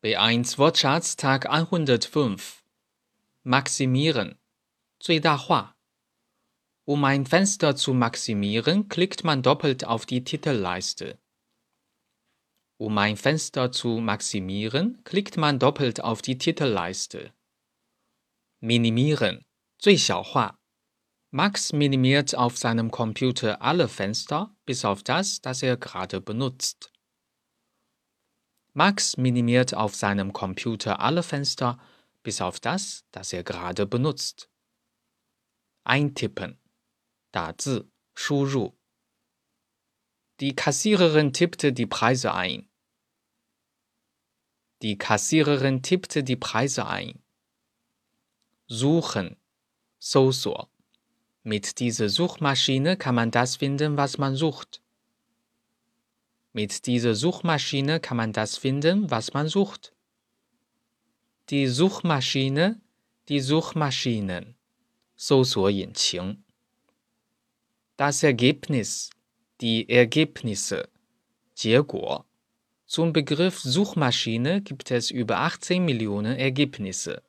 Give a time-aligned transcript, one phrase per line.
[0.00, 2.62] B1 Wortschatz Tag 105
[3.42, 4.38] Maximieren
[5.00, 5.74] Zuidahuá
[6.84, 11.18] Um ein Fenster zu maximieren, klickt man doppelt auf die Titelleiste.
[12.76, 17.32] Um ein Fenster zu maximieren, klickt man doppelt auf die Titelleiste.
[18.60, 19.44] Minimieren
[19.78, 20.56] Zuixiaohua
[21.32, 26.92] Max minimiert auf seinem Computer alle Fenster, bis auf das, das er gerade benutzt.
[28.77, 31.79] Max minimiert auf seinem Computer alle Fenster,
[32.23, 34.49] bis auf das, das er gerade benutzt.
[35.83, 36.57] Eintippen.
[37.31, 38.73] 打字，输入。
[40.39, 42.69] Die Kassiererin tippte die Preise ein.
[44.81, 47.23] Die Kassiererin tippte die Preise ein.
[48.67, 49.37] Suchen,
[49.99, 50.69] 搜索。
[51.43, 54.81] Mit dieser Suchmaschine kann man das finden, was man sucht.
[56.53, 59.93] Mit dieser Suchmaschine kann man das finden, was man sucht.
[61.49, 62.79] Die Suchmaschine,
[63.29, 64.55] die Suchmaschinen.
[65.15, 66.43] 搜索引擎。
[67.95, 69.09] Das Ergebnis,
[69.61, 70.89] die Ergebnisse.
[71.55, 72.25] 结果。
[72.85, 77.23] Zum Begriff Suchmaschine gibt es über 18 Millionen Ergebnisse.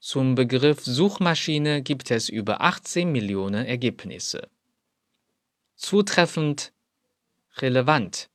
[0.00, 4.48] Zum Begriff Suchmaschine gibt es über 18 Millionen Ergebnisse.
[5.76, 6.72] Zutreffend,
[7.56, 8.28] relevant,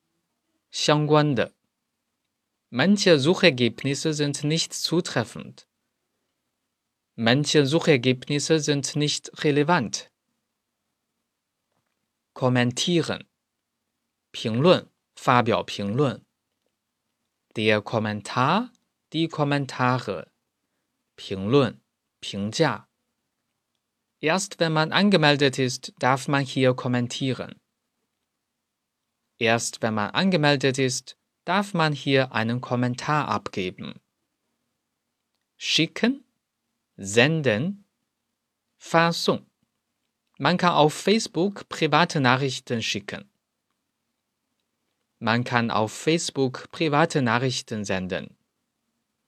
[0.72, 1.54] 相关的.
[2.70, 5.68] Manche Suchergebnisse sind nicht zutreffend.
[7.16, 10.10] Manche Suchergebnisse sind nicht relevant.
[12.34, 13.26] Kommentieren.
[14.32, 16.24] 评论，发表评论。
[17.56, 18.72] Der Kommentar,
[19.12, 20.32] die Kommentare.
[21.16, 21.82] 评论、
[22.22, 22.88] 评价。
[24.22, 27.60] Erst wenn man angemeldet ist, darf man hier kommentieren.
[29.44, 34.00] Erst wenn man angemeldet ist, darf man hier einen Kommentar abgeben.
[35.58, 36.24] Schicken,
[36.98, 37.86] senden,
[38.80, 39.46] 发送。
[40.38, 43.30] Man kann auf Facebook private Nachrichten schicken.
[45.20, 48.38] Man kann auf Facebook private Nachrichten senden.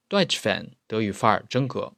[0.08, 1.94] Deutsch-Fan 德语范儿真格。